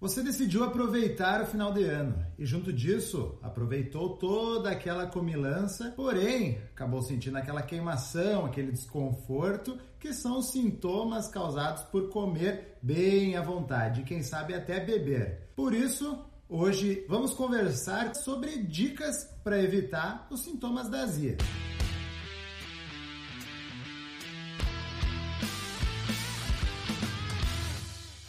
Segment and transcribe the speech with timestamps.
[0.00, 6.58] Você decidiu aproveitar o final de ano e, junto disso, aproveitou toda aquela comilança, porém,
[6.72, 14.00] acabou sentindo aquela queimação, aquele desconforto, que são sintomas causados por comer bem à vontade
[14.00, 15.50] e, quem sabe, até beber.
[15.54, 21.36] Por isso, hoje vamos conversar sobre dicas para evitar os sintomas da azia.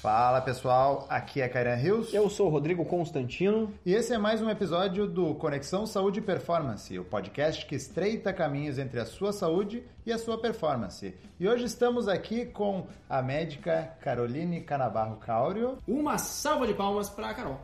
[0.02, 2.11] Fala pessoal, aqui é Kairan Rios.
[2.11, 3.71] Eu sou o Rodrigo Constantino.
[3.85, 8.34] E esse é mais um episódio do Conexão Saúde e Performance, o podcast que estreita
[8.34, 11.13] caminhos entre a sua saúde e a sua performance.
[11.39, 15.77] E hoje estamos aqui com a médica Caroline Canabarro Cáurio.
[15.88, 17.59] Uma salva de palmas para a Carol.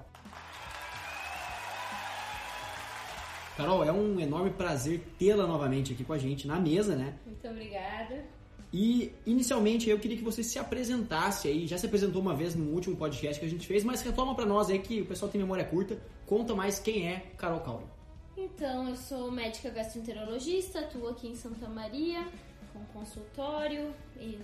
[3.58, 7.16] Carol, é um enorme prazer tê-la novamente aqui com a gente na mesa, né?
[7.26, 8.37] Muito obrigada.
[8.80, 12.72] E inicialmente eu queria que você se apresentasse aí, já se apresentou uma vez no
[12.72, 15.42] último podcast que a gente fez, mas retoma para nós aí que o pessoal tem
[15.42, 17.90] memória curta, conta mais quem é Carol Cauro.
[18.38, 22.24] Então, eu sou médica gastroenterologista, atuo aqui em Santa Maria,
[22.72, 24.40] com consultório e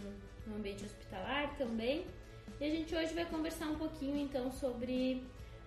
[0.48, 2.04] no ambiente hospitalar também.
[2.60, 5.24] E a gente hoje vai conversar um pouquinho então sobre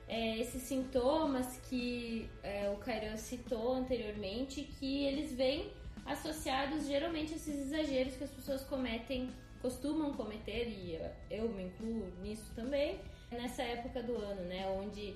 [0.08, 5.70] é, esses sintomas que é, o Cairan citou anteriormente, que eles vêm
[6.04, 9.30] associados geralmente a esses exageros que as pessoas cometem,
[9.60, 14.66] costumam cometer, e eu me incluo nisso também, nessa época do ano, né?
[14.68, 15.14] Onde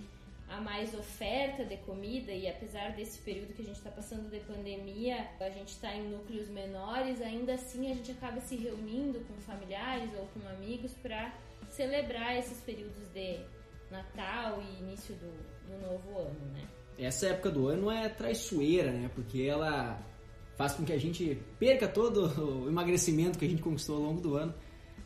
[0.50, 4.40] há mais oferta de comida e apesar desse período que a gente está passando de
[4.40, 9.34] pandemia, a gente está em núcleos menores, ainda assim a gente acaba se reunindo com
[9.42, 11.32] familiares ou com amigos para
[11.70, 13.38] celebrar esses períodos de
[13.90, 15.30] Natal e início do,
[15.68, 16.66] do novo ano, né?
[16.98, 19.10] Essa época do ano é traiçoeira, né?
[19.14, 19.98] Porque ela
[20.60, 24.20] faz com que a gente perca todo o emagrecimento que a gente conquistou ao longo
[24.20, 24.52] do ano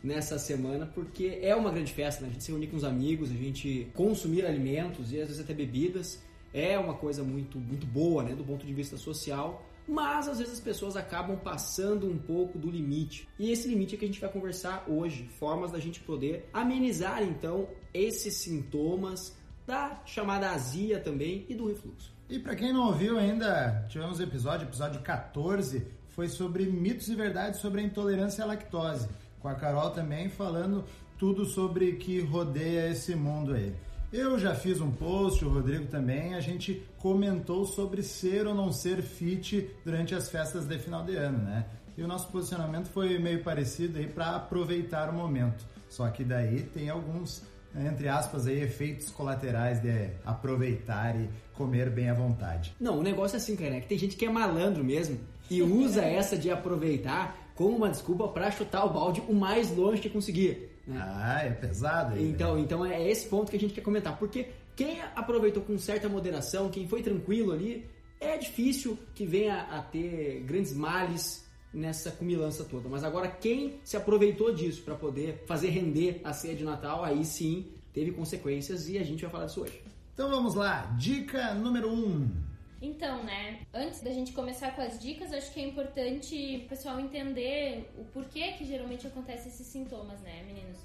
[0.02, 2.28] nessa semana, porque é uma grande festa, né?
[2.28, 5.54] A gente se reunir com os amigos, a gente consumir alimentos e às vezes até
[5.54, 6.20] bebidas
[6.52, 8.34] é uma coisa muito, muito boa, né?
[8.34, 12.68] Do ponto de vista social, mas às vezes as pessoas acabam passando um pouco do
[12.68, 13.28] limite.
[13.38, 17.22] E esse limite é que a gente vai conversar hoje, formas da gente poder amenizar
[17.22, 22.13] então esses sintomas da chamada azia também e do refluxo.
[22.28, 27.60] E para quem não ouviu ainda, tivemos episódio, episódio 14, foi sobre mitos e verdades
[27.60, 29.08] sobre a intolerância à lactose,
[29.40, 30.84] com a Carol também falando
[31.18, 33.74] tudo sobre que rodeia esse mundo aí.
[34.10, 38.72] Eu já fiz um post, o Rodrigo também, a gente comentou sobre ser ou não
[38.72, 41.66] ser fit durante as festas de final de ano, né?
[41.96, 45.66] E o nosso posicionamento foi meio parecido aí para aproveitar o momento.
[45.90, 47.42] Só que daí tem alguns
[47.76, 52.74] entre aspas, aí, efeitos colaterais de aproveitar e comer bem à vontade.
[52.80, 55.18] Não, o negócio é assim, cara, é que tem gente que é malandro mesmo
[55.50, 60.00] e usa essa de aproveitar como uma desculpa para chutar o balde o mais longe
[60.00, 60.70] que conseguir.
[60.86, 61.00] Né?
[61.00, 62.14] Ah, é pesado.
[62.14, 65.78] Aí, então, então é esse ponto que a gente quer comentar, porque quem aproveitou com
[65.78, 67.88] certa moderação, quem foi tranquilo ali,
[68.20, 71.43] é difícil que venha a ter grandes males
[71.74, 72.88] nessa cumilança toda.
[72.88, 77.24] Mas agora quem se aproveitou disso para poder fazer render a ceia de Natal, aí
[77.24, 79.82] sim teve consequências e a gente vai falar disso hoje.
[80.14, 81.92] Então vamos lá, dica número 1.
[81.92, 82.54] Um.
[82.80, 87.00] Então, né, antes da gente começar com as dicas, acho que é importante o pessoal
[87.00, 90.78] entender o porquê que geralmente acontecem esses sintomas, né, meninos?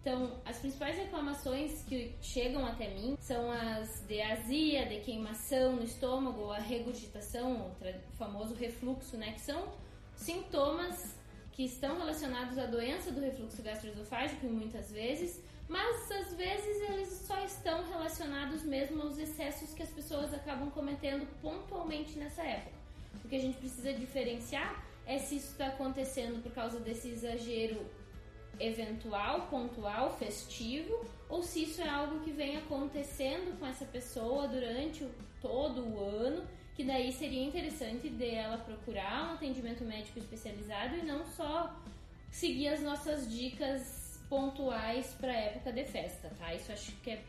[0.00, 5.84] Então, as principais reclamações que chegam até mim são as de azia, de queimação no
[5.84, 9.68] estômago, a regurgitação, o famoso refluxo, né, que são
[10.22, 11.16] sintomas
[11.52, 17.38] que estão relacionados à doença do refluxo gastroesofágico muitas vezes, mas às vezes eles só
[17.44, 22.76] estão relacionados mesmo aos excessos que as pessoas acabam cometendo pontualmente nessa época.
[23.24, 27.84] O que a gente precisa diferenciar é se isso está acontecendo por causa desse exagero
[28.58, 35.06] eventual, pontual, festivo, ou se isso é algo que vem acontecendo com essa pessoa durante
[35.40, 36.46] todo o ano
[36.82, 41.72] que daí seria interessante dela procurar um atendimento médico especializado e não só
[42.28, 46.52] seguir as nossas dicas pontuais para época de festa, tá?
[46.52, 47.22] Isso acho que é,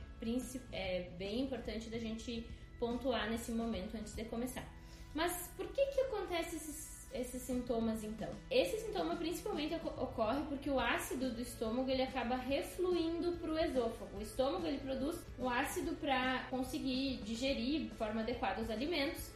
[0.71, 2.47] é bem importante da gente
[2.79, 4.67] pontuar nesse momento antes de começar.
[5.13, 8.29] Mas por que que acontece esses esses sintomas então?
[8.49, 14.17] Esse sintoma principalmente ocorre porque o ácido do estômago ele acaba refluindo para o esôfago.
[14.17, 19.32] O estômago ele produz o ácido para conseguir digerir de forma adequada os alimentos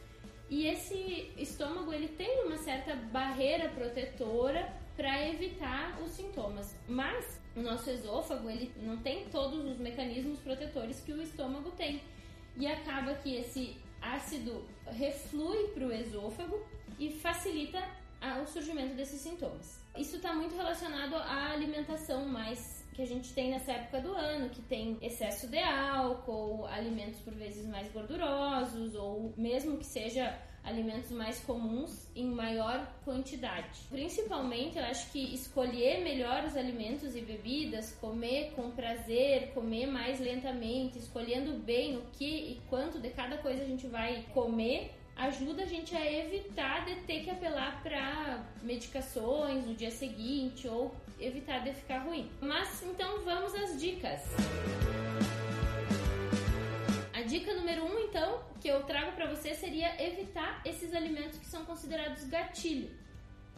[0.50, 6.74] e esse estômago ele tem uma certa barreira protetora para evitar os sintomas.
[6.88, 12.02] Mas o nosso esôfago ele não tem todos os mecanismos protetores que o estômago tem.
[12.56, 16.60] E acaba que esse ácido reflui para o esôfago
[16.98, 17.82] e facilita
[18.42, 19.80] o surgimento desses sintomas.
[19.96, 24.50] Isso está muito relacionado à alimentação mais que a gente tem nessa época do ano,
[24.50, 31.12] que tem excesso de álcool, alimentos por vezes mais gordurosos, ou mesmo que seja alimentos
[31.12, 33.82] mais comuns em maior quantidade.
[33.88, 40.18] Principalmente, eu acho que escolher melhor os alimentos e bebidas, comer com prazer, comer mais
[40.18, 45.64] lentamente, escolhendo bem o que e quanto de cada coisa a gente vai comer, ajuda
[45.64, 51.58] a gente a evitar de ter que apelar para medicações no dia seguinte ou evitar
[51.58, 52.30] de ficar ruim.
[52.40, 54.22] Mas então vamos às dicas.
[57.12, 61.46] A dica número um, então, que eu trago para você seria evitar esses alimentos que
[61.46, 62.88] são considerados gatilho.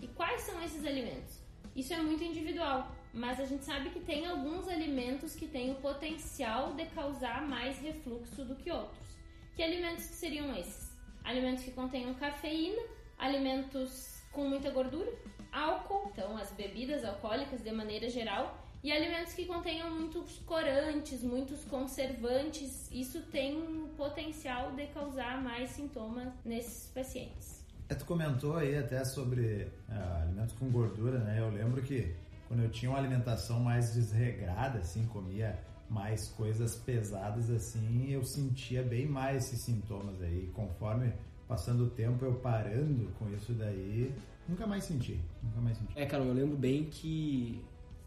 [0.00, 1.38] E quais são esses alimentos?
[1.76, 5.74] Isso é muito individual, mas a gente sabe que tem alguns alimentos que têm o
[5.74, 9.08] potencial de causar mais refluxo do que outros.
[9.54, 10.89] Que alimentos seriam esses?
[11.24, 12.82] Alimentos que contenham cafeína,
[13.18, 15.12] alimentos com muita gordura,
[15.52, 21.64] álcool, então as bebidas alcoólicas de maneira geral, e alimentos que contenham muitos corantes, muitos
[21.66, 27.62] conservantes, isso tem potencial de causar mais sintomas nesses pacientes.
[27.90, 31.40] É, tu comentou aí até sobre é, alimentos com gordura, né?
[31.40, 32.14] Eu lembro que
[32.48, 35.58] quando eu tinha uma alimentação mais desregrada, assim, comia
[35.90, 40.48] mais coisas pesadas, assim, eu sentia bem mais esses sintomas aí.
[40.54, 41.12] Conforme
[41.48, 44.14] passando o tempo, eu parando com isso daí,
[44.48, 45.98] nunca mais senti, nunca mais senti.
[45.98, 47.60] É, Carol, eu lembro bem que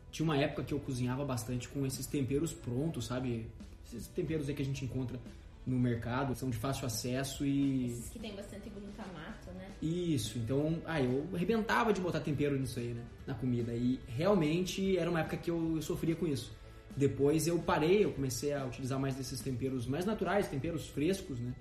[0.09, 3.49] tinha uma época que eu cozinhava bastante com esses temperos prontos, sabe?
[3.85, 5.19] Esses temperos aí que a gente encontra
[5.65, 7.87] no mercado, são de fácil acesso e...
[7.87, 9.69] Esses que tem bastante glutamato, né?
[9.81, 13.03] Isso, então, ah, eu arrebentava de botar tempero nisso aí, né?
[13.27, 16.62] Na comida, e realmente era uma época que eu, eu sofria com isso.
[16.95, 21.53] Depois eu parei, eu comecei a utilizar mais desses temperos mais naturais, temperos frescos, né?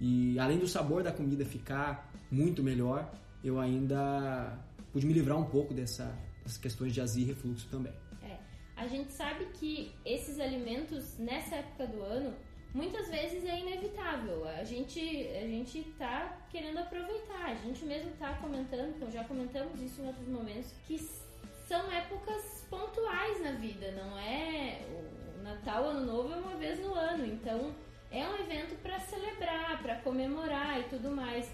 [0.00, 3.12] E além do sabor da comida ficar muito melhor,
[3.44, 4.58] eu ainda
[4.92, 7.92] pude me livrar um pouco dessa, as questões de azia e refluxo também.
[8.22, 8.38] É.
[8.76, 12.34] A gente sabe que esses alimentos, nessa época do ano,
[12.74, 14.48] muitas vezes é inevitável.
[14.48, 17.50] A gente, a gente tá querendo aproveitar.
[17.50, 20.98] A gente mesmo tá comentando, então já comentamos isso em outros momentos, que
[21.70, 26.92] são épocas pontuais na vida, não é o Natal, Ano Novo é uma vez no
[26.92, 27.24] ano.
[27.24, 27.72] Então,
[28.10, 31.48] é um evento para celebrar, para comemorar e tudo mais.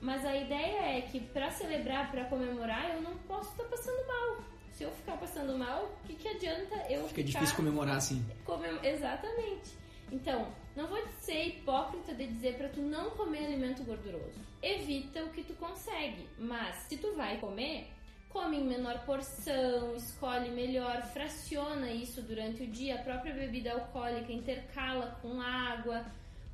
[0.00, 4.44] Mas a ideia é que para celebrar, para comemorar, eu não posso estar passando mal.
[4.72, 7.38] Se eu ficar passando mal, o que, que adianta eu Fica ficar...
[7.38, 8.26] difícil comemorar assim.
[8.44, 8.84] Comem...
[8.84, 9.78] Exatamente.
[10.10, 14.40] Então, não vou ser hipócrita de dizer para tu não comer alimento gorduroso.
[14.60, 17.92] Evita o que tu consegue, mas se tu vai comer,
[18.32, 22.94] come em menor porção, escolhe melhor, fraciona isso durante o dia.
[22.96, 26.04] A própria bebida alcoólica intercala com água,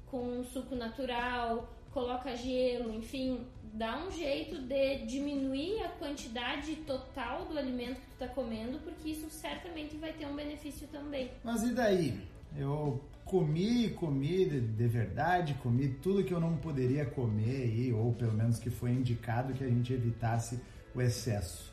[0.06, 7.56] com suco natural, coloca gelo, enfim, dá um jeito de diminuir a quantidade total do
[7.56, 11.30] alimento que tu está comendo, porque isso certamente vai ter um benefício também.
[11.44, 12.20] Mas e daí?
[12.56, 18.12] Eu comi, comi de, de verdade, comi tudo que eu não poderia comer aí, ou
[18.14, 20.58] pelo menos que foi indicado que a gente evitasse
[20.98, 21.72] o excesso.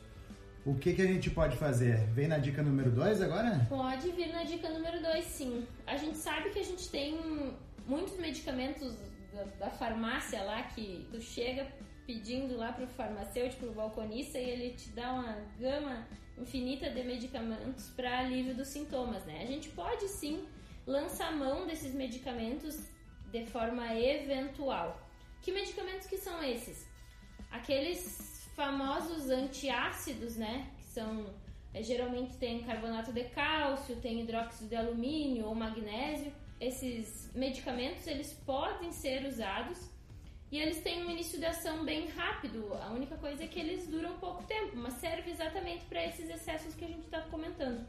[0.64, 1.98] O que, que a gente pode fazer?
[2.08, 3.66] Vem na dica número 2 agora?
[3.68, 5.66] Pode vir na dica número 2, sim.
[5.86, 7.18] A gente sabe que a gente tem
[7.86, 8.96] muitos medicamentos
[9.32, 11.66] da, da, farmácia lá que tu chega
[12.04, 16.06] pedindo lá pro farmacêutico, pro balconista e ele te dá uma gama
[16.38, 19.42] infinita de medicamentos para alívio dos sintomas, né?
[19.42, 20.46] A gente pode sim
[20.86, 22.76] lançar mão desses medicamentos
[23.30, 25.00] de forma eventual.
[25.42, 26.88] Que medicamentos que são esses?
[27.50, 30.70] Aqueles famosos antiácidos, né?
[30.78, 31.26] Que são
[31.72, 38.32] é, geralmente tem carbonato de cálcio, tem hidróxido de alumínio ou magnésio esses medicamentos eles
[38.44, 39.90] podem ser usados
[40.50, 42.72] e eles têm um início de ação bem rápido.
[42.74, 46.74] A única coisa é que eles duram pouco tempo, mas serve exatamente para esses excessos
[46.74, 47.84] que a gente está comentando.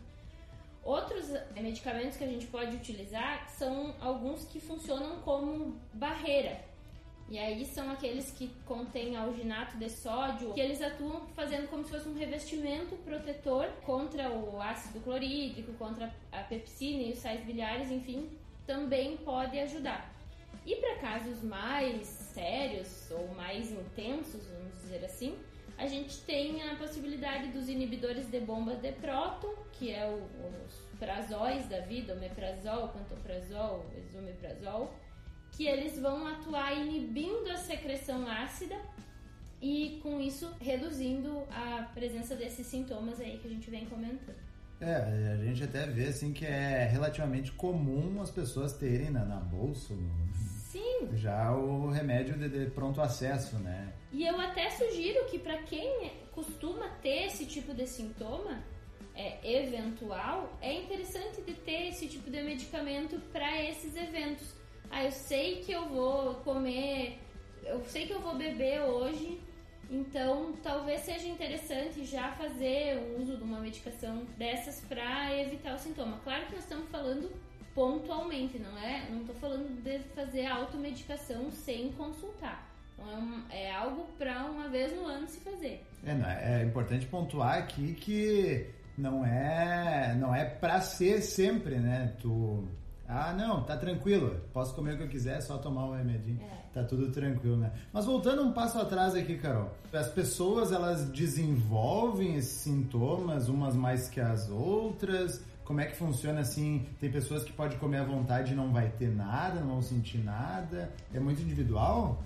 [0.83, 6.59] Outros eh, medicamentos que a gente pode utilizar são alguns que funcionam como barreira.
[7.29, 11.91] E aí são aqueles que contêm alginato de sódio, que eles atuam fazendo como se
[11.91, 17.91] fosse um revestimento protetor contra o ácido clorídrico, contra a pepsina e os sais biliares,
[17.91, 18.29] enfim,
[18.65, 20.13] também pode ajudar.
[20.65, 25.37] E para casos mais sérios ou mais intensos, vamos dizer assim,
[25.77, 30.15] a gente tem a possibilidade dos inibidores de bomba de próton, que é o,
[30.65, 34.93] os prazóis da vida, omeprazol, pantoprazol, esomeprazol,
[35.57, 38.75] que eles vão atuar inibindo a secreção ácida
[39.59, 44.37] e com isso reduzindo a presença desses sintomas aí que a gente vem comentando.
[44.79, 49.37] É, a gente até vê assim que é relativamente comum as pessoas terem na, na
[49.37, 49.95] bolsa
[50.71, 51.09] Sim.
[51.15, 53.91] já o remédio de, de, pronto acesso, né?
[54.13, 58.63] E eu até sugiro que para quem costuma ter esse tipo de sintoma,
[59.15, 64.55] é, eventual, é interessante de ter esse tipo de medicamento para esses eventos.
[64.89, 67.19] Ah, eu sei que eu vou comer,
[67.63, 69.39] eu sei que eu vou beber hoje,
[69.89, 75.79] então talvez seja interessante já fazer o uso de uma medicação dessas para evitar o
[75.79, 76.19] sintoma.
[76.23, 77.31] Claro que nós estamos falando
[77.73, 79.07] pontualmente, não é?
[79.09, 82.67] Não estou falando de fazer automedicação sem consultar.
[82.93, 85.85] Então é, é algo para uma vez no ano se fazer.
[86.03, 88.67] É, é importante pontuar aqui que
[88.97, 92.15] não é não é para ser sempre, né?
[92.19, 92.67] Tu
[93.07, 94.41] ah, não, tá tranquilo.
[94.51, 96.41] Posso comer o que eu quiser, só tomar o remedinho.
[96.41, 96.57] É.
[96.73, 97.71] Tá tudo tranquilo, né?
[97.93, 99.71] Mas voltando um passo atrás aqui, Carol.
[99.93, 105.41] As pessoas, elas desenvolvem esses sintomas, umas mais que as outras.
[105.63, 106.85] Como é que funciona assim?
[106.99, 110.19] Tem pessoas que podem comer à vontade e não vai ter nada, não vão sentir
[110.19, 110.91] nada.
[111.13, 112.21] É muito individual?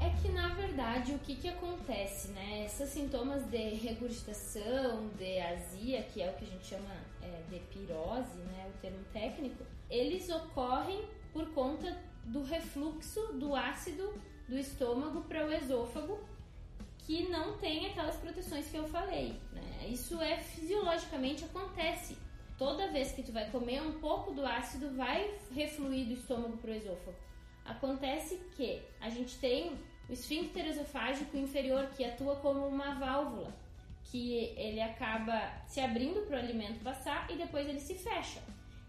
[0.00, 2.64] É que na verdade o que, que acontece, né?
[2.64, 7.58] Esses sintomas de regurgitação, de azia, que é o que a gente chama é, de
[7.60, 8.70] pirose, né?
[8.74, 14.14] O termo técnico, eles ocorrem por conta do refluxo do ácido
[14.48, 16.18] do estômago para o esôfago,
[16.98, 19.38] que não tem aquelas proteções que eu falei.
[19.52, 19.88] Né?
[19.88, 22.16] Isso é fisiologicamente acontece.
[22.56, 26.70] Toda vez que tu vai comer, um pouco do ácido vai refluir do estômago para
[26.70, 27.16] o esôfago.
[27.64, 29.72] Acontece que a gente tem
[30.08, 33.54] o esfíncter esofágico inferior que atua como uma válvula,
[34.04, 38.42] que ele acaba se abrindo para o alimento passar e depois ele se fecha.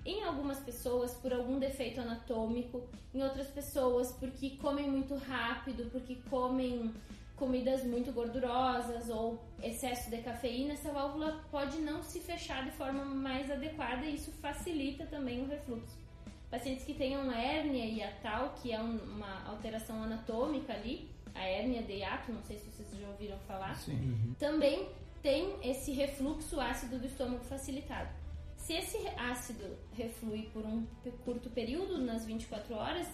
[0.06, 6.16] Em algumas pessoas por algum defeito anatômico, em outras pessoas porque comem muito rápido, porque
[6.30, 6.94] comem
[7.36, 13.04] comidas muito gordurosas ou excesso de cafeína, essa válvula pode não se fechar de forma
[13.04, 16.05] mais adequada e isso facilita também o refluxo.
[16.50, 22.32] Pacientes que tenham hérnia hiatal, que é uma alteração anatômica ali, a hérnia de hiato,
[22.32, 24.34] não sei se vocês já ouviram falar, Sim.
[24.40, 24.88] também
[25.22, 28.10] tem esse refluxo ácido do estômago facilitado.
[28.56, 30.86] Se esse ácido reflui por um
[31.24, 33.08] curto período, nas 24 horas,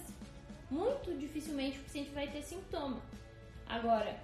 [0.70, 3.00] muito dificilmente o paciente vai ter sintoma.
[3.66, 4.18] Agora,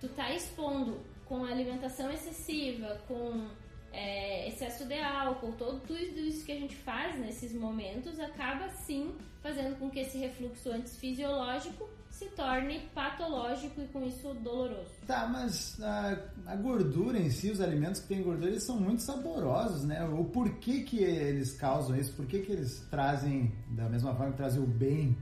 [0.00, 3.48] tu tá expondo com alimentação excessiva, com
[3.96, 9.78] é, excesso de álcool, tudo isso que a gente faz nesses momentos acaba sim fazendo
[9.78, 14.90] com que esse refluxo antes fisiológico se torne patológico e com isso doloroso.
[15.06, 19.02] Tá, mas a, a, gordura em si, os alimentos que têm gordura, eles são muito
[19.02, 20.02] saborosos, né?
[20.04, 22.12] O porquê que eles causam isso?
[22.14, 25.16] Por que, que eles trazem, da mesma forma que trazem o bem,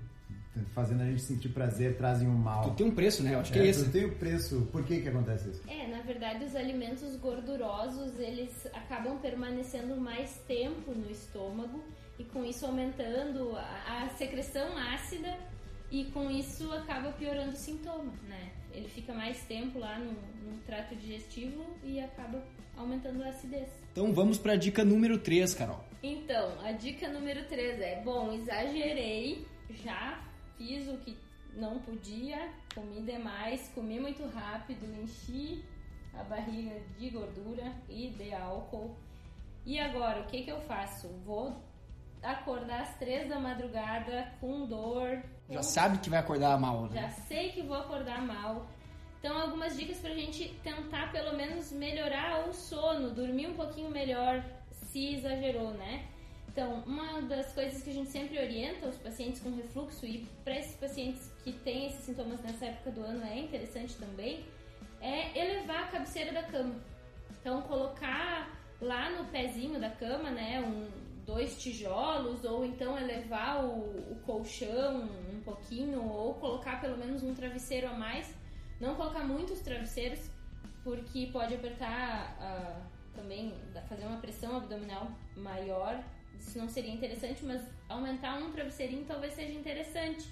[0.75, 2.63] fazendo a gente sentir prazer, trazem o mal?
[2.71, 3.35] Tu tem um preço, né?
[3.35, 4.69] Eu acho que é, é tem o um preço.
[4.71, 5.63] Por que que acontece isso?
[5.69, 11.83] É, na verdade, os alimentos gordurosos, eles acabam permanecendo mais tempo no estômago
[12.19, 15.37] e com isso aumentando a, a secreção ácida
[15.91, 18.51] e com isso acaba piorando o sintoma, né?
[18.73, 22.43] Ele fica mais tempo lá no, no trato digestivo e acaba
[22.77, 23.69] aumentando a acidez.
[23.93, 25.85] Então vamos para a dica número 3, Carol.
[26.03, 29.47] Então, a dica número 3 é: bom, exagerei,
[29.85, 30.23] já
[30.57, 31.17] fiz o que
[31.55, 35.65] não podia, comi demais, comi muito rápido, enchi
[36.13, 38.97] a barriga de gordura e de álcool.
[39.65, 41.09] E agora, o que, que eu faço?
[41.25, 41.57] Vou
[42.23, 45.23] acordar às três da madrugada com dor.
[45.49, 47.03] Já sabe que vai acordar mal, né?
[47.03, 48.67] Já sei que vou acordar mal.
[49.19, 54.45] Então, algumas dicas pra gente tentar pelo menos melhorar o sono, dormir um pouquinho melhor
[54.71, 56.07] se exagerou, né?
[56.55, 60.57] Então, uma das coisas que a gente sempre orienta os pacientes com refluxo e para
[60.57, 64.45] esses pacientes que têm esses sintomas nessa época do ano é interessante também,
[65.01, 66.77] é elevar a cabeceira da cama.
[67.41, 70.89] Então, colocar lá no pezinho da cama, né, um,
[71.27, 77.35] dois tijolos, ou então elevar o, o colchão um pouquinho, ou colocar pelo menos um
[77.35, 78.33] travesseiro a mais.
[78.81, 80.31] Não colocar muitos travesseiros,
[80.85, 83.53] porque pode apertar uh, também,
[83.89, 86.01] fazer uma pressão abdominal maior.
[86.39, 90.29] Isso não seria interessante, mas aumentar um travesseirinho talvez seja interessante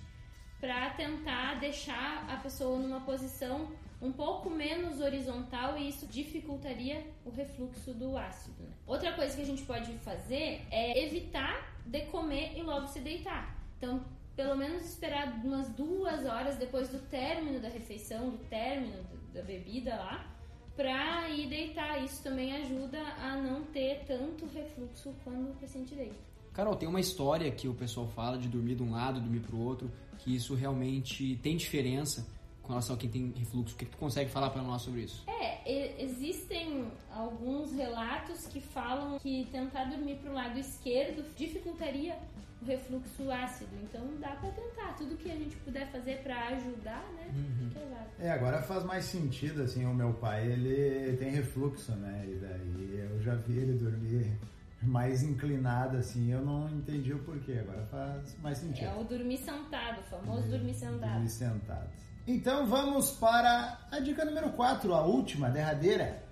[0.60, 7.30] para tentar deixar a pessoa numa posição um pouco menos horizontal e isso dificultaria o
[7.30, 8.62] refluxo do ácido.
[8.62, 8.74] Né?
[8.86, 13.56] Outra coisa que a gente pode fazer é evitar de comer e logo se deitar.
[13.78, 14.04] Então,
[14.34, 19.94] pelo menos esperar umas duas horas depois do término da refeição, do término da bebida
[19.94, 20.31] lá,
[20.76, 22.02] para ir deitar.
[22.04, 26.32] Isso também ajuda a não ter tanto refluxo quando o paciente deita.
[26.52, 29.56] Carol, tem uma história que o pessoal fala de dormir de um lado, dormir para
[29.56, 32.26] o outro, que isso realmente tem diferença
[32.62, 33.74] com relação a quem tem refluxo?
[33.74, 35.24] O que, que tu consegue falar para nós sobre isso?
[35.28, 42.16] É, existem alguns relatos que falam que tentar dormir para o lado esquerdo dificultaria
[42.60, 43.70] o refluxo ácido.
[43.82, 44.94] Então dá para tentar.
[44.96, 47.30] Tudo que a gente puder fazer para ajudar, né?
[47.34, 47.70] Uhum.
[48.18, 52.24] É, agora faz mais sentido, assim, o meu pai, ele tem refluxo, né?
[52.28, 54.38] E daí eu já vi ele dormir
[54.82, 58.86] mais inclinado, assim, eu não entendi o porquê, agora faz mais sentido.
[58.86, 61.12] É o dormir sentado, o famoso dormir sentado.
[61.12, 61.90] Dormir sentado.
[62.26, 66.22] Então vamos para a dica número 4, a última, derradeira.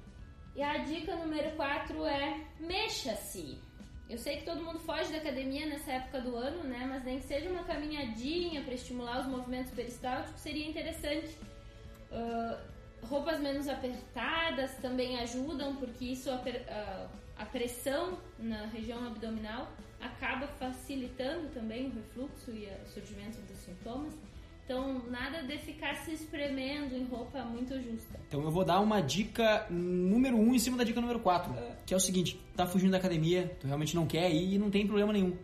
[0.55, 3.59] E a dica número 4 é mexa-se.
[4.09, 6.87] Eu sei que todo mundo foge da academia nessa época do ano, né?
[6.89, 11.37] Mas nem que seja uma caminhadinha para estimular os movimentos peristálticos seria interessante.
[12.13, 19.69] Uh, roupas menos apertadas também ajudam, porque isso uh, a pressão na região abdominal
[20.01, 24.15] acaba facilitando também o refluxo e o surgimento dos sintomas.
[24.71, 28.21] Então, nada de ficar se espremendo em roupa muito justa.
[28.29, 31.53] Então, eu vou dar uma dica número 1 um em cima da dica número 4,
[31.53, 31.73] é.
[31.85, 34.71] que é o seguinte: tá fugindo da academia, tu realmente não quer ir e não
[34.71, 35.37] tem problema nenhum.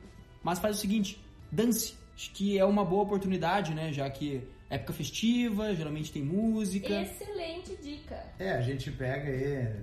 [0.44, 1.96] Mas faz o seguinte: dance.
[2.14, 3.92] Acho que é uma boa oportunidade, né?
[3.92, 7.02] Já que época festiva, geralmente tem música.
[7.02, 8.22] Excelente dica.
[8.38, 9.74] É, a gente pega aí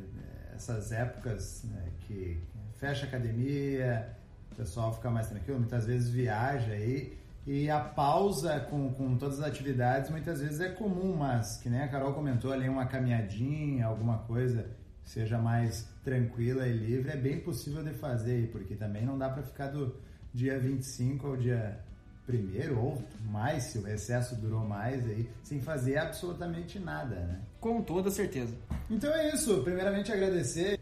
[0.55, 2.37] essas épocas né, que
[2.77, 4.09] fecha a academia,
[4.53, 7.21] o pessoal fica mais tranquilo, muitas vezes viaja aí.
[7.45, 11.81] E a pausa com, com todas as atividades muitas vezes é comum, mas que nem
[11.81, 14.65] a Carol comentou ali, uma caminhadinha, alguma coisa
[15.03, 19.43] seja mais tranquila e livre, é bem possível de fazer, porque também não dá para
[19.43, 19.93] ficar do
[20.33, 21.77] dia 25 ao dia
[22.25, 27.41] primeiro ou mais, se o recesso durou mais aí, sem fazer absolutamente nada, né?
[27.59, 28.55] Com toda certeza.
[28.89, 29.61] Então é isso.
[29.61, 30.79] Primeiramente agradecer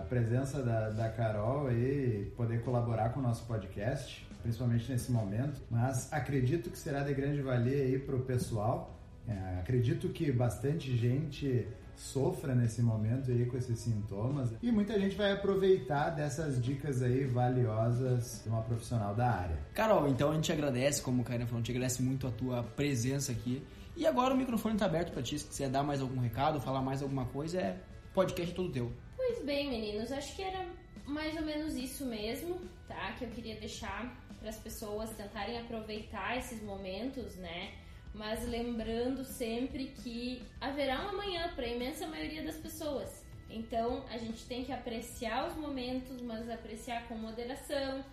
[0.00, 5.60] a presença da, da Carol e poder colaborar com o nosso podcast, principalmente nesse momento.
[5.70, 8.98] Mas acredito que será de grande valia aí para o pessoal.
[9.28, 15.14] É, acredito que bastante gente sofra nesse momento aí com esses sintomas e muita gente
[15.14, 19.58] vai aproveitar dessas dicas aí valiosas de uma profissional da área.
[19.74, 22.62] Carol, então a gente agradece, como o Karina falou, a gente agradece muito a tua
[22.62, 23.62] presença aqui.
[23.94, 26.80] E agora o microfone está aberto para ti, se quiser dar mais algum recado, falar
[26.80, 27.76] mais alguma coisa, é
[28.14, 28.90] podcast todo teu.
[29.32, 30.66] Pois bem, meninos, acho que era
[31.06, 33.12] mais ou menos isso mesmo, tá?
[33.16, 37.72] Que eu queria deixar para as pessoas tentarem aproveitar esses momentos, né?
[38.12, 43.24] mas lembrando sempre que haverá um amanhã para a imensa maioria das pessoas.
[43.48, 48.04] Então a gente tem que apreciar os momentos, mas apreciar com moderação,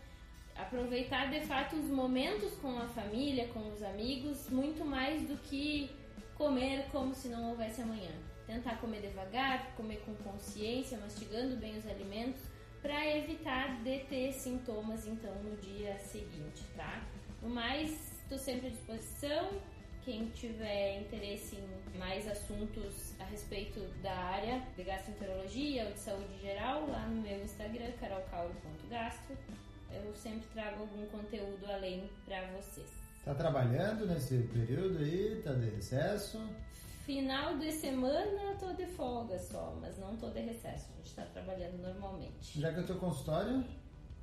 [0.56, 5.90] aproveitar de fato os momentos com a família, com os amigos, muito mais do que
[6.36, 8.12] comer como se não houvesse amanhã.
[8.48, 12.42] Tentar comer devagar, comer com consciência, mastigando bem os alimentos,
[12.82, 17.04] para evitar de ter sintomas então no dia seguinte, tá?
[17.42, 19.62] No mais, estou sempre à disposição
[20.08, 26.40] quem tiver interesse em mais assuntos a respeito da área de gastroenterologia ou de saúde
[26.40, 29.36] geral, lá no meu Instagram, carolcauro.gastro,
[29.92, 32.88] eu sempre trago algum conteúdo além para vocês.
[33.26, 35.42] Tá trabalhando nesse período aí?
[35.44, 36.40] Tá de recesso?
[37.08, 40.90] Final de semana eu tô de folga só, mas não tô de recesso.
[40.92, 42.60] A gente tá trabalhando normalmente.
[42.60, 43.64] Já que é o teu consultório?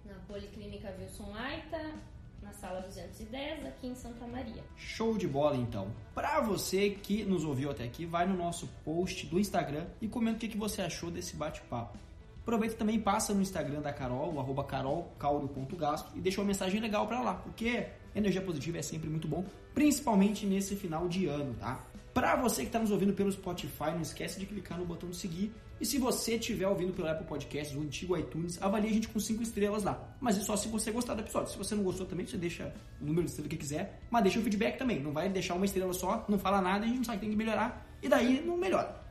[0.04, 1.94] Na Policlínica Wilson Laita,
[2.42, 4.62] na sala 210, aqui em Santa Maria.
[4.76, 5.90] Show de bola então.
[6.14, 10.36] Para você que nos ouviu até aqui, vai no nosso post do Instagram e comenta
[10.36, 11.96] o que, que você achou desse bate-papo.
[12.42, 17.06] Aproveita também passa no Instagram da Carol, o arroba carolcauro.gasto e deixa uma mensagem legal
[17.06, 19.42] para lá, porque energia positiva é sempre muito bom,
[19.72, 21.82] principalmente nesse final de ano, tá?
[22.14, 25.16] Para você que está nos ouvindo pelo Spotify, não esquece de clicar no botão de
[25.16, 25.52] seguir.
[25.80, 29.18] E se você estiver ouvindo pelo Apple Podcasts, o antigo iTunes, avalie a gente com
[29.18, 30.16] 5 estrelas lá.
[30.20, 31.50] Mas é só se você gostar do episódio.
[31.50, 34.00] Se você não gostou também, você deixa o número de estrelas que quiser.
[34.08, 35.02] Mas deixa o feedback também.
[35.02, 37.30] Não vai deixar uma estrela só, não fala nada a gente não sabe que tem
[37.32, 37.84] que melhorar.
[38.00, 39.02] E daí não melhora.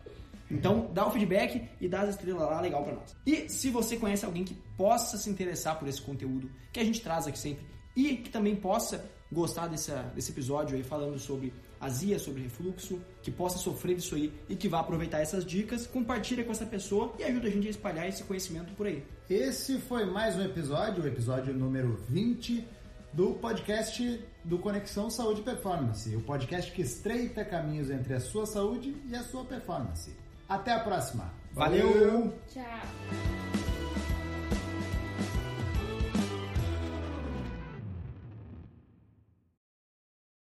[0.49, 3.13] Então, dá o feedback e dá as estrelas lá, legal para nós.
[3.25, 7.01] E se você conhece alguém que possa se interessar por esse conteúdo que a gente
[7.01, 12.17] traz aqui sempre e que também possa gostar desse, desse episódio aí falando sobre azia,
[12.17, 16.51] sobre refluxo, que possa sofrer disso aí e que vá aproveitar essas dicas, compartilha com
[16.51, 19.03] essa pessoa e ajuda a gente a espalhar esse conhecimento por aí.
[19.29, 22.65] Esse foi mais um episódio, o episódio número 20
[23.11, 28.45] do podcast do Conexão Saúde e Performance, o podcast que estreita caminhos entre a sua
[28.45, 30.15] saúde e a sua performance.
[30.47, 31.31] Até a próxima.
[31.53, 32.33] Valeu.
[32.51, 33.42] Tchau.